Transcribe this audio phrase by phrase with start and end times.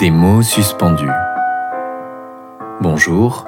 [0.00, 1.10] Des mots suspendus.
[2.80, 3.46] Bonjour,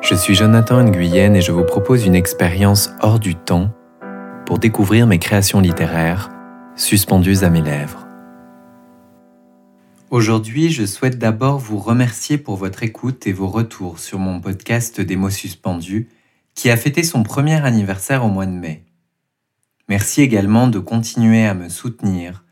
[0.00, 3.70] je suis Jonathan Nguyen et je vous propose une expérience hors du temps
[4.46, 6.30] pour découvrir mes créations littéraires
[6.76, 8.06] suspendues à mes lèvres.
[10.08, 14.98] Aujourd'hui, je souhaite d'abord vous remercier pour votre écoute et vos retours sur mon podcast
[14.98, 16.08] Des mots suspendus
[16.54, 18.86] qui a fêté son premier anniversaire au mois de mai.
[19.90, 22.44] Merci également de continuer à me soutenir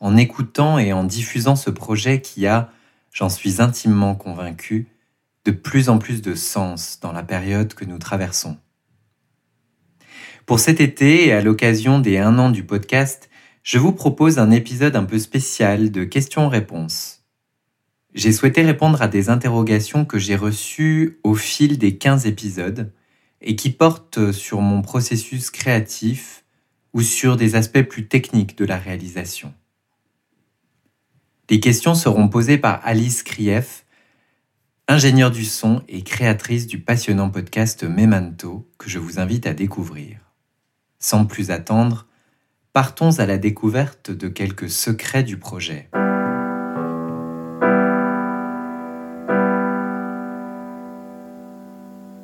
[0.00, 2.70] en écoutant et en diffusant ce projet qui a,
[3.14, 4.88] j'en suis intimement convaincu,
[5.46, 8.58] de plus en plus de sens dans la période que nous traversons.
[10.46, 13.30] Pour cet été et à l'occasion des un an du podcast,
[13.62, 17.22] je vous propose un épisode un peu spécial de questions-réponses.
[18.14, 22.92] J'ai souhaité répondre à des interrogations que j'ai reçues au fil des 15 épisodes
[23.40, 26.44] et qui portent sur mon processus créatif
[26.92, 29.54] ou sur des aspects plus techniques de la réalisation.
[31.50, 33.84] Les questions seront posées par Alice Krief,
[34.88, 40.16] ingénieure du son et créatrice du passionnant podcast Memento que je vous invite à découvrir.
[40.98, 42.06] Sans plus attendre,
[42.72, 45.90] partons à la découverte de quelques secrets du projet.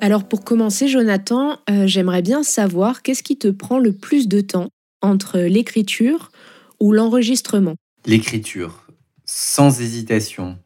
[0.00, 4.40] Alors pour commencer, Jonathan, euh, j'aimerais bien savoir qu'est-ce qui te prend le plus de
[4.40, 4.70] temps
[5.02, 6.32] entre l'écriture
[6.80, 7.74] ou l'enregistrement?
[8.06, 8.86] L'écriture,
[9.32, 10.58] sans hésitation.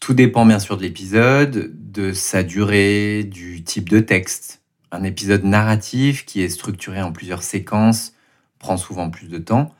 [0.00, 4.62] Tout dépend bien sûr de l'épisode, de sa durée, du type de texte.
[4.92, 8.14] Un épisode narratif qui est structuré en plusieurs séquences
[8.60, 9.74] prend souvent plus de temps.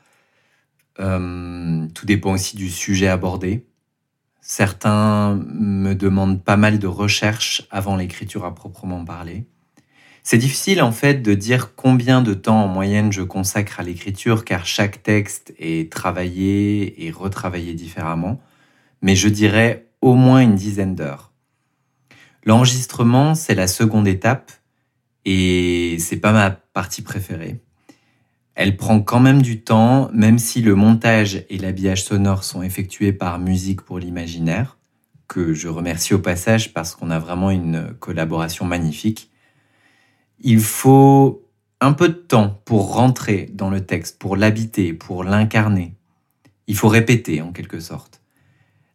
[0.99, 3.65] Euh, tout dépend aussi du sujet abordé.
[4.41, 9.45] Certains me demandent pas mal de recherches avant l'écriture à proprement parler.
[10.29, 14.43] C'est difficile en fait de dire combien de temps en moyenne je consacre à l'écriture
[14.43, 18.41] car chaque texte est travaillé et retravaillé différemment,
[19.01, 21.31] mais je dirais au moins une dizaine d'heures.
[22.43, 24.51] L'enregistrement, c'est la seconde étape
[25.23, 27.61] et c'est pas ma partie préférée.
[28.53, 33.13] Elle prend quand même du temps, même si le montage et l'habillage sonore sont effectués
[33.13, 34.77] par Musique pour l'imaginaire,
[35.29, 39.31] que je remercie au passage parce qu'on a vraiment une collaboration magnifique
[40.39, 41.47] il faut
[41.79, 45.95] un peu de temps pour rentrer dans le texte, pour l'habiter, pour l'incarner.
[46.67, 48.21] Il faut répéter en quelque sorte.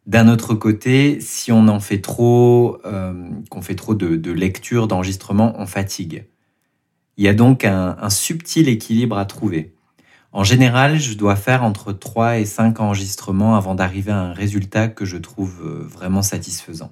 [0.05, 5.55] D'un autre côté, si on en fait trop, euh, qu'on fait trop de, lecture, d'enregistrement,
[5.57, 6.27] on fatigue.
[7.15, 9.73] Il y a donc un, un, subtil équilibre à trouver.
[10.33, 14.89] En général, je dois faire entre 3 et 5 enregistrements avant d'arriver à un résultat
[14.89, 16.91] que je trouve euh, vraiment satisfaisant.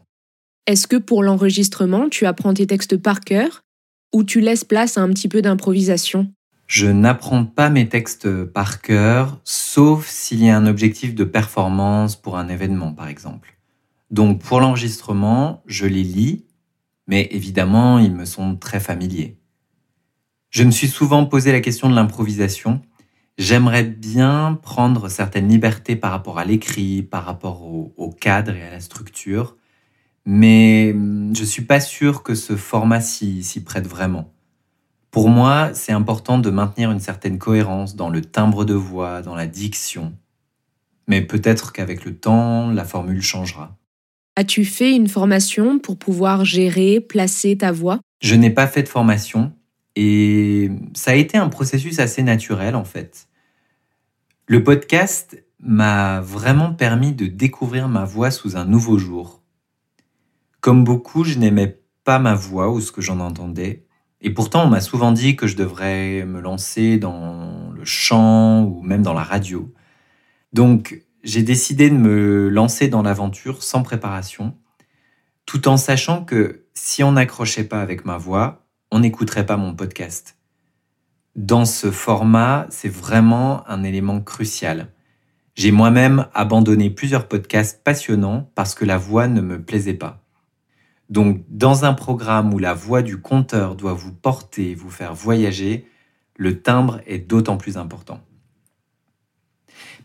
[0.68, 3.63] Est-ce que pour l'enregistrement, tu apprends tes textes par cœur?
[4.13, 6.31] Ou tu laisses place à un petit peu d'improvisation
[6.67, 12.16] Je n'apprends pas mes textes par cœur, sauf s'il y a un objectif de performance
[12.16, 13.57] pour un événement, par exemple.
[14.09, 16.45] Donc pour l'enregistrement, je les lis,
[17.07, 19.38] mais évidemment, ils me sont très familiers.
[20.50, 22.81] Je me suis souvent posé la question de l'improvisation.
[23.38, 28.63] J'aimerais bien prendre certaines libertés par rapport à l'écrit, par rapport au, au cadre et
[28.63, 29.55] à la structure,
[30.25, 34.31] mais hum, je suis pas sûr que ce format s'y prête vraiment.
[35.11, 39.35] Pour moi, c'est important de maintenir une certaine cohérence dans le timbre de voix, dans
[39.35, 40.13] la diction.
[41.07, 43.77] Mais peut-être qu'avec le temps, la formule changera.
[44.37, 47.99] As-tu fait une formation pour pouvoir gérer, placer ta voix?
[48.21, 49.51] Je n'ai pas fait de formation
[49.97, 53.27] et ça a été un processus assez naturel en fait.
[54.47, 59.41] Le podcast m'a vraiment permis de découvrir ma voix sous un nouveau jour.
[60.61, 63.88] Comme beaucoup, je n'aimais pas ma voix ou ce que j'en entendais.
[64.22, 68.83] Et pourtant, on m'a souvent dit que je devrais me lancer dans le chant ou
[68.83, 69.73] même dans la radio.
[70.53, 74.55] Donc, j'ai décidé de me lancer dans l'aventure sans préparation,
[75.47, 79.74] tout en sachant que si on n'accrochait pas avec ma voix, on n'écouterait pas mon
[79.74, 80.38] podcast.
[81.36, 84.91] Dans ce format, c'est vraiment un élément crucial.
[85.56, 90.20] J'ai moi-même abandonné plusieurs podcasts passionnants parce que la voix ne me plaisait pas.
[91.12, 95.86] Donc, dans un programme où la voix du conteur doit vous porter, vous faire voyager,
[96.38, 98.22] le timbre est d'autant plus important.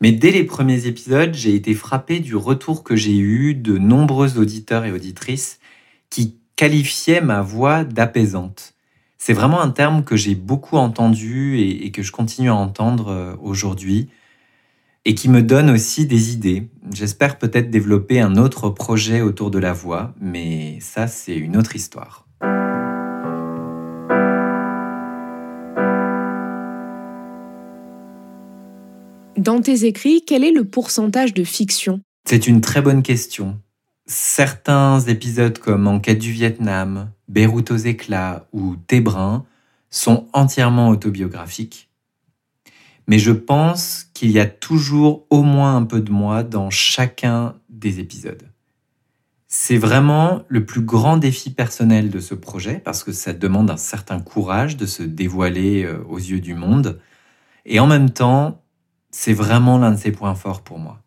[0.01, 4.37] Mais dès les premiers épisodes, j'ai été frappé du retour que j'ai eu de nombreux
[4.37, 5.61] auditeurs et auditrices
[6.11, 8.75] qui qualifiaient ma voix d'apaisante.
[9.17, 13.37] C'est vraiment un terme que j'ai beaucoup entendu et, que je continue à entendre euh,
[13.41, 14.09] aujourd'hui
[15.09, 16.69] et qui me donne aussi des idées.
[16.93, 21.77] J'espère peut-être développer un autre projet autour de la voix, mais ça c'est une autre
[21.77, 22.27] histoire.
[29.39, 32.01] Dans tes écrits, quel est le pourcentage de fiction?
[32.29, 33.61] C'est une très bonne question.
[34.07, 39.45] certains épisodes comme Enquête du Vietnam, Beyrouth aux éclats ou Tébrun
[39.91, 41.91] sont entièrement autobiographiques.
[43.07, 47.55] Mais je pense qu'il y a toujours au moins un peu de moi dans chacun
[47.69, 48.51] des épisodes.
[49.47, 53.77] C'est vraiment le plus grand défi personnel de ce projet parce que ça demande un
[53.77, 57.01] certain courage de se dévoiler euh, aux yeux du monde.
[57.65, 58.63] Et en même temps,
[59.11, 61.01] c'est vraiment l'un de ses points forts pour moi.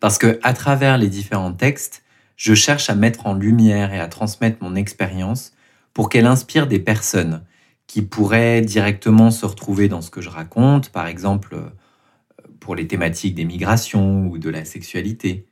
[0.00, 2.04] Parce que à travers les différents textes,
[2.36, 5.52] je cherche à mettre en lumière et à transmettre mon expérience
[5.92, 7.42] pour qu'elle inspire des personnes
[7.88, 12.86] qui pourraient directement se retrouver dans ce que je raconte, par exemple euh, pour les
[12.86, 15.46] thématiques des migrations ou de la sexualité.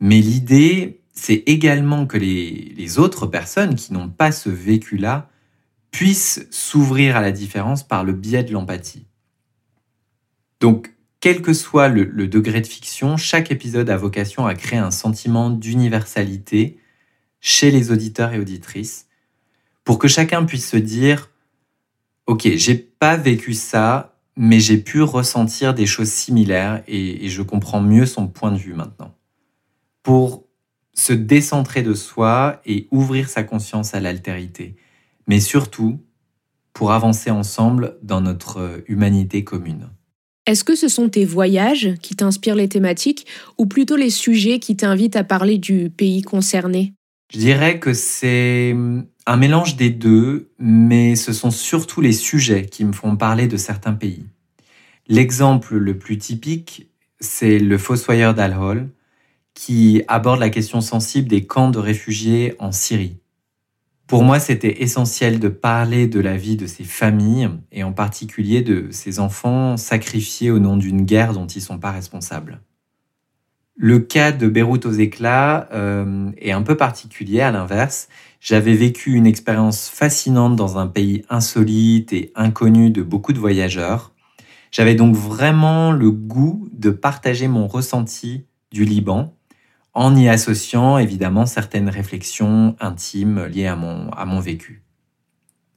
[0.00, 5.28] Mais l'idée, c'est également que les, autres personnes qui n'ont pas ce vécu-là
[5.90, 9.06] puissent s'ouvrir à la différence par le biais de l'empathie.
[10.60, 14.78] Donc, quel que soit le, le, degré de fiction, chaque épisode a vocation à créer
[14.78, 16.78] un sentiment d'universalité
[17.40, 19.06] chez les auditeurs et auditrices,
[19.84, 21.30] pour que chacun puisse se dire
[22.28, 27.40] Ok, j'ai pas vécu ça, mais j'ai pu ressentir des choses similaires et, et je
[27.40, 29.14] comprends mieux son point de vue maintenant.
[30.02, 30.44] Pour
[30.92, 34.76] se décentrer de soi et ouvrir sa conscience à l'altérité,
[35.26, 36.00] mais surtout
[36.74, 39.88] pour avancer ensemble dans notre humanité commune.
[40.46, 43.26] Est-ce que ce sont tes voyages qui t'inspirent les thématiques
[43.56, 46.92] ou plutôt les sujets qui t'invitent à parler du pays concerné?
[47.32, 48.74] Je dirais que c'est
[49.28, 53.58] un mélange des deux, mais ce sont surtout les sujets qui me font parler de
[53.58, 54.24] certains pays.
[55.06, 56.88] L'exemple le plus typique,
[57.20, 58.88] c'est le Fossoyeur d'Al-Hol,
[59.52, 63.18] qui aborde la question sensible des camps de réfugiés en Syrie.
[64.06, 68.62] Pour moi, c'était essentiel de parler de la vie de ces familles et en particulier
[68.62, 72.62] de ces enfants sacrifiés au nom d'une guerre dont ils ne sont pas responsables.
[73.80, 78.08] Le cas de Beyrouth aux éclats euh, est un peu particulier à l'inverse.
[78.40, 84.12] J'avais vécu une expérience fascinante dans un pays insolite et inconnu de beaucoup de voyageurs.
[84.72, 89.32] J'avais donc vraiment le goût de partager mon ressenti du Liban
[89.94, 94.82] en y associant évidemment certaines réflexions intimes liées à mon, à mon vécu.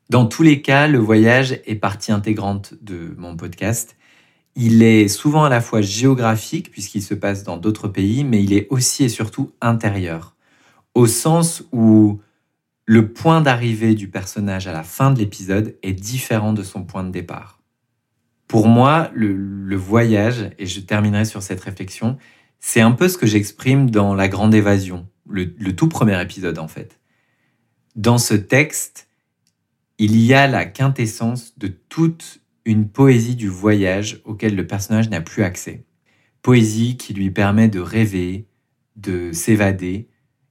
[0.09, 3.95] Dans tous les cas, le voyage est partie intégrante de mon podcast.
[4.55, 8.53] Il est souvent à la fois géographique, puisqu'il se passe dans d'autres pays, mais il
[8.53, 10.35] est aussi et surtout intérieur,
[10.93, 12.19] au sens où
[12.85, 17.05] le point d'arrivée du personnage à la fin de l'épisode est différent de son point
[17.05, 17.61] de départ.
[18.47, 22.17] Pour moi, le, voyage, et je terminerai sur cette réflexion,
[22.59, 26.67] c'est un peu ce que j'exprime dans La Grande Évasion, le, tout premier épisode en
[26.67, 26.99] fait.
[27.95, 29.07] Dans ce texte,
[29.99, 35.21] il y a la quintessence de toute une poésie du voyage auquel le personnage n'a
[35.21, 35.85] plus accès.
[36.41, 38.47] Poésie qui lui permet de rêver,
[38.95, 40.09] de s'évader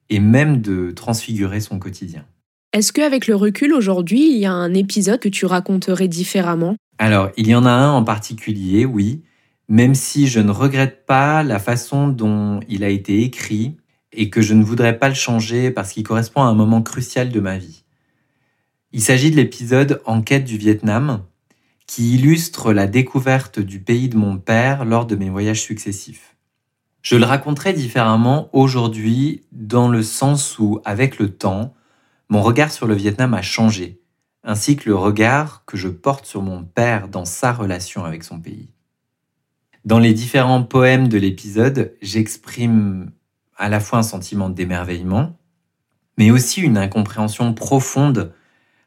[0.09, 2.27] et même de transfigurer son quotidien.
[2.73, 6.77] Est-ce qu'avec le recul aujourd'hui, il y a un épisode que tu raconterais différemment?
[6.99, 9.23] Alors, il y en a un en particulier, oui,
[9.69, 13.77] même si je ne regrette pas la façon dont il a été écrit
[14.13, 17.31] et que je ne voudrais pas le changer parce qu'il correspond à un moment crucial
[17.31, 17.85] de ma vie.
[18.93, 21.25] Il s'agit de l'épisode Enquête du Vietnam,
[21.91, 26.37] qui illustre la découverte du pays de mon père lors de mes voyages successifs.
[27.03, 31.75] Je le raconterai différemment aujourd'hui dans le sens où, avec le temps,
[32.29, 34.01] mon regard sur le Vietnam a changé,
[34.45, 38.39] ainsi que le regard que je porte sur mon père dans sa relation avec son
[38.39, 38.73] pays.
[39.85, 43.11] Dans les différents poèmes de l'épisode, j'exprime
[43.57, 45.37] à la fois un sentiment d'émerveillement,
[46.19, 48.33] mais aussi une incompréhension profonde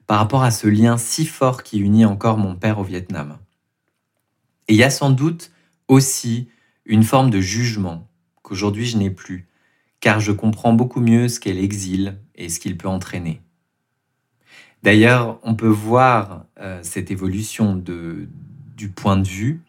[0.07, 3.37] par rapport à ce lien si fort qui unit encore mon père au Vietnam.
[4.67, 5.51] Et il y a sans doute
[5.87, 6.49] aussi
[6.85, 8.07] une forme de jugement
[8.41, 9.47] qu'aujourd'hui je n'ai plus,
[9.99, 13.41] car je comprends beaucoup mieux ce qu'est l'exil et ce qu'il peut entraîner.
[14.83, 19.61] D'ailleurs, on peut voir euh, cette évolution du point de vue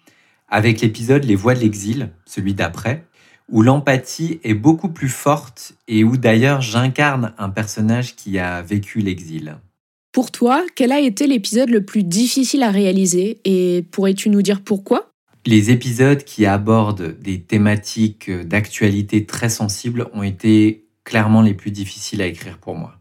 [0.48, 3.06] avec l'épisode Les Voix de l'exil, celui d'après,
[3.48, 9.00] où l'empathie est beaucoup plus forte et où d'ailleurs j'incarne un personnage qui a vécu
[9.00, 9.56] l'exil.
[10.14, 14.60] Pour toi, quel a été l'épisode le plus difficile à réaliser et pourrais-tu nous dire
[14.60, 15.10] pourquoi?
[15.44, 22.22] Les épisodes qui abordent des thématiques d'actualité très sensibles ont été clairement les plus difficiles
[22.22, 22.94] à écrire pour moi.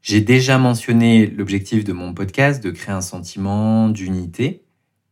[0.00, 4.64] J'ai déjà mentionné l'objectif de mon podcast de créer un sentiment d'unité,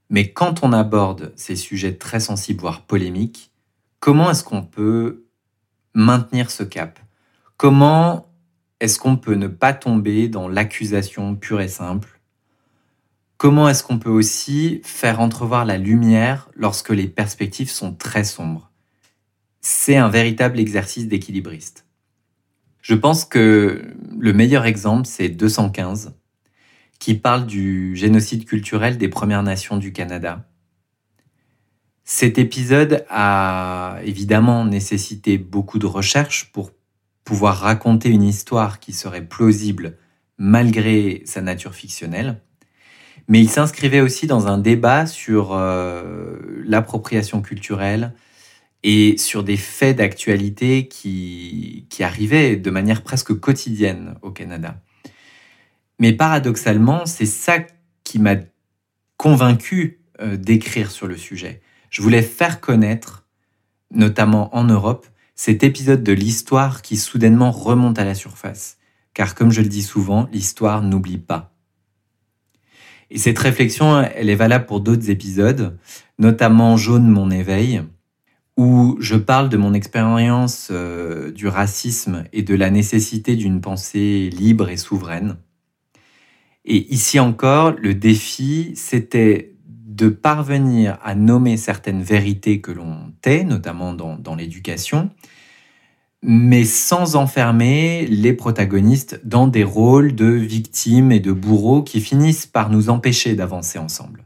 [0.09, 3.51] mais quand on aborde ces sujets très sensibles, voire polémiques,
[4.01, 5.27] comment est-ce qu'on peut
[5.93, 6.99] maintenir ce cap?
[7.59, 8.34] Comment
[8.81, 12.21] est-ce qu'on peut ne pas tomber dans l'accusation pure et simple?
[13.37, 18.71] Comment est-ce qu'on peut aussi faire entrevoir la lumière lorsque les perspectives sont très sombres?
[19.61, 21.87] C'est un véritable exercice d'équilibriste.
[22.81, 26.15] Je pense que le meilleur exemple, c'est 215,
[26.99, 30.47] qui parle du génocide culturel des Premières Nations du Canada.
[32.05, 36.71] Cet épisode a évidemment nécessité beaucoup de recherches pour
[37.25, 39.97] pouvoir raconter une histoire qui serait plausible
[40.39, 42.41] malgré sa nature fictionnelle.
[43.29, 48.15] Mais il s'inscrivait aussi dans un débat sur euh, l'appropriation culturelle
[48.83, 54.77] et sur des faits d'actualité qui, qui arrivaient de manière presque quotidienne au Canada.
[55.99, 57.59] Mais paradoxalement, c'est ça
[58.03, 58.37] qui m'a
[59.17, 61.63] convaincu euh, d'écrire sur le sujet.
[61.89, 63.27] Je voulais faire connaître,
[63.91, 68.79] notamment en Europe, cet épisode de l'histoire qui soudainement remonte à la surface.
[69.15, 71.53] Car comme je le dis souvent, l'histoire n'oublie pas.
[73.11, 75.79] Et cette réflexion, elle est valable pour d'autres épisodes,
[76.19, 77.83] notamment Jaune mon éveil,
[78.57, 84.31] où je parle de mon expérience euh, du racisme et de la nécessité d'une pensée
[84.31, 85.37] libre et souveraine.
[86.65, 89.54] Et ici encore, le défi, c'était
[89.95, 95.11] de parvenir à nommer certaines vérités que l'on tait, notamment dans, l'éducation,
[96.21, 102.47] mais sans enfermer les protagonistes dans des rôles de victimes et de bourreaux qui finissent
[102.47, 104.25] par nous empêcher d'avancer ensemble.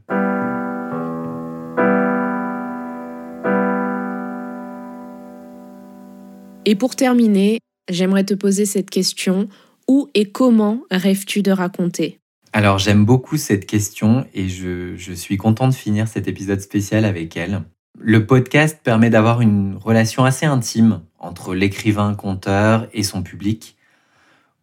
[6.64, 7.58] Et pour terminer,
[7.90, 9.48] j'aimerais te poser cette question.
[9.86, 12.17] Où et comment rêves-tu de raconter?
[12.52, 17.04] Alors j'aime beaucoup cette question et je, je suis content de finir cet épisode spécial
[17.04, 17.62] avec elle.
[17.98, 23.76] Le podcast permet d'avoir une relation assez intime entre l'écrivain conteur et son public.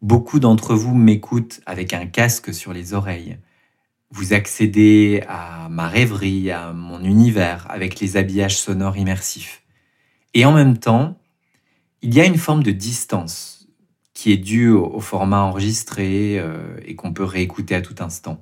[0.02, 3.38] Beaucoup d'entre vous m'écoutent avec un casque sur les oreilles.
[4.10, 9.64] Vous accédez à ma rêverie, à mon univers avec les habillages sonores immersifs.
[10.34, 11.18] Et en même temps,
[12.02, 13.55] il y a une forme de distance
[14.16, 18.42] qui est due au, format enregistré euh, et qu'on peut réécouter à tout instant.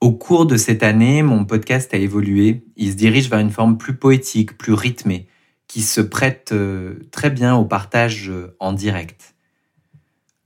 [0.00, 2.64] Au cours de cette année, mon podcast a évolué.
[2.76, 5.28] Il se dirige vers une forme plus poétique, plus rythmée,
[5.68, 9.34] qui se prête euh, très bien au partage euh, en direct.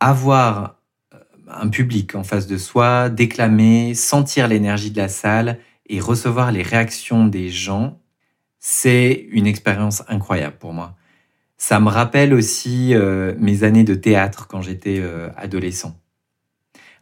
[0.00, 0.80] Avoir
[1.48, 6.62] un public en face de soi, déclamer, sentir l'énergie de la salle et recevoir les
[6.62, 8.00] réactions des gens,
[8.58, 10.96] c'est une expérience incroyable pour moi.
[11.66, 12.92] Ça me rappelle aussi
[13.38, 15.02] mes années de théâtre quand j'étais
[15.34, 15.98] adolescent.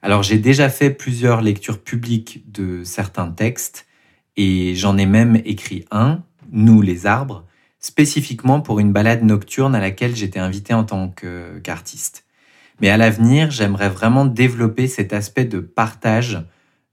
[0.03, 3.89] Alors j'ai déjà fait plusieurs lectures publiques de certains textes
[4.37, 7.45] et j'en ai même écrit un, Nous les arbres,
[7.81, 11.13] spécifiquement pour une balade nocturne à laquelle j'étais invité en tant
[11.65, 12.25] qu'artiste.
[12.81, 16.41] Mais à l'avenir, j'aimerais vraiment développer cet aspect de partage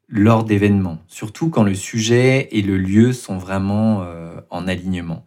[0.07, 5.23] lors d'événements, surtout quand le sujet et le lieu sont vraiment euh, en alignement.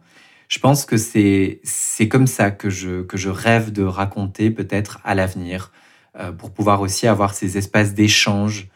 [0.53, 5.71] Je pense que c'est comme ça que je, rêve de raconter peut-être à l'avenir,
[6.19, 8.67] euh, pour pouvoir aussi avoir ces espaces d'échange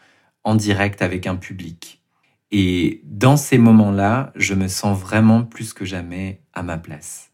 [0.42, 2.02] en direct avec un public.
[2.50, 7.30] Et dans ces moments-là, je me sens vraiment plus que jamais à ma place.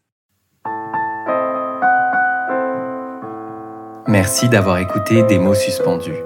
[4.07, 6.21] Merci d'avoir écouté Des mots suspendus.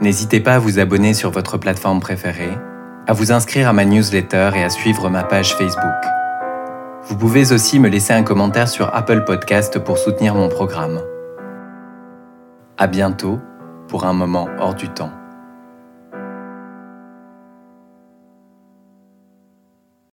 [0.00, 2.58] N'hésitez pas à vous abonner sur votre plateforme préférée,
[3.06, 6.23] à vous inscrire à ma newsletter et à suivre ma page Facebook.
[7.06, 11.02] Vous pouvez aussi me laisser un commentaire sur Apple Podcast pour soutenir mon programme.
[12.78, 13.38] À bientôt
[13.88, 15.12] pour un moment hors du temps.